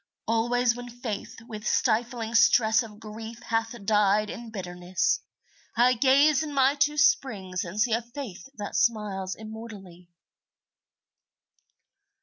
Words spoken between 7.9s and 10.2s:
A Faith that smiles immortally.